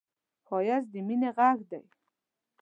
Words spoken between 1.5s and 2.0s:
دی